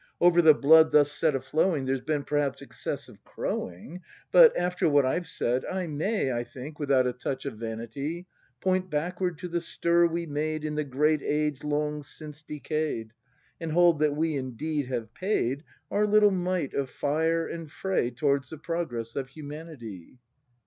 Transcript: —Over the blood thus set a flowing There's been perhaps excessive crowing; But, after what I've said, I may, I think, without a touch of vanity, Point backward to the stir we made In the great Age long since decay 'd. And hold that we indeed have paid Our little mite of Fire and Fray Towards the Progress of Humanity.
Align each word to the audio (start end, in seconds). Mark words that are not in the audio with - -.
—Over 0.29 0.41
the 0.41 0.55
blood 0.55 0.89
thus 0.89 1.11
set 1.11 1.35
a 1.35 1.39
flowing 1.41 1.85
There's 1.85 2.01
been 2.01 2.23
perhaps 2.23 2.63
excessive 2.63 3.23
crowing; 3.23 4.01
But, 4.31 4.57
after 4.57 4.89
what 4.89 5.05
I've 5.05 5.27
said, 5.27 5.63
I 5.63 5.85
may, 5.85 6.31
I 6.31 6.43
think, 6.43 6.79
without 6.79 7.05
a 7.05 7.13
touch 7.13 7.45
of 7.45 7.59
vanity, 7.59 8.25
Point 8.61 8.89
backward 8.89 9.37
to 9.37 9.47
the 9.47 9.61
stir 9.61 10.07
we 10.07 10.25
made 10.25 10.65
In 10.65 10.73
the 10.73 10.83
great 10.83 11.21
Age 11.21 11.63
long 11.63 12.01
since 12.01 12.41
decay 12.41 13.03
'd. 13.03 13.13
And 13.59 13.73
hold 13.73 13.99
that 13.99 14.15
we 14.15 14.35
indeed 14.37 14.87
have 14.87 15.13
paid 15.13 15.63
Our 15.91 16.07
little 16.07 16.31
mite 16.31 16.73
of 16.73 16.89
Fire 16.89 17.47
and 17.47 17.71
Fray 17.71 18.09
Towards 18.09 18.49
the 18.49 18.57
Progress 18.57 19.15
of 19.15 19.27
Humanity. 19.29 20.17